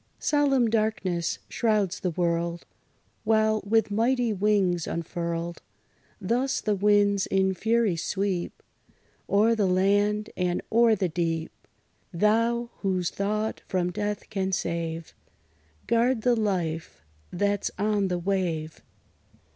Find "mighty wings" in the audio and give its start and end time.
3.91-4.87